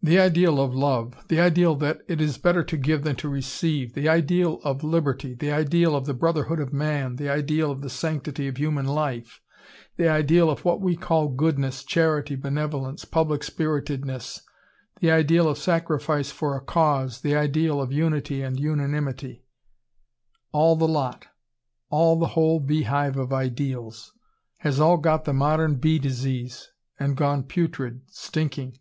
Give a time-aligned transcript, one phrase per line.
[0.00, 3.94] "The ideal of love, the ideal that it is better to give than to receive,
[3.94, 7.90] the ideal of liberty, the ideal of the brotherhood of man, the ideal of the
[7.90, 9.40] sanctity of human life,
[9.96, 14.42] the ideal of what we call goodness, charity, benevolence, public spirited ness,
[15.00, 19.42] the ideal of sacrifice for a cause, the ideal of unity and unanimity
[20.52, 21.26] all the lot
[21.90, 24.12] all the whole beehive of ideals
[24.58, 26.70] has all got the modern bee disease,
[27.00, 28.78] and gone putrid, stinking.